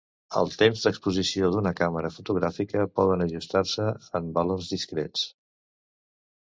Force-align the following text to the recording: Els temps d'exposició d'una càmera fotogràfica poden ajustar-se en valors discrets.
Els 0.39 0.55
temps 0.61 0.85
d'exposició 0.85 1.51
d'una 1.55 1.73
càmera 1.81 2.11
fotogràfica 2.17 2.87
poden 3.01 3.23
ajustar-se 3.29 3.87
en 4.23 4.35
valors 4.41 4.75
discrets. 4.77 5.33